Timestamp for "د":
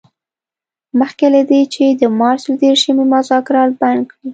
2.01-2.03